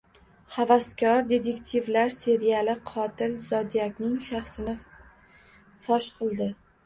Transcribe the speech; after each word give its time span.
Havaskor 0.53 1.19
detektivlar 1.31 2.15
seriyali 2.15 2.75
qotil 2.91 3.35
Zodiakning 3.49 4.15
shaxsini 4.29 4.75
fosh 5.89 6.11
qildi 6.19 6.49